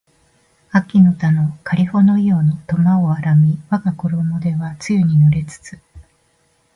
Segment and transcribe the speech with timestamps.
[0.71, 5.77] 秋の田のかりほの庵の苫を荒みわがころも手は露に濡れつつ